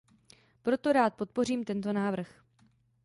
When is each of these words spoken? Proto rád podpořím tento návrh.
Proto 0.61 0.93
rád 0.93 1.13
podpořím 1.15 1.63
tento 1.63 1.93
návrh. 1.93 2.43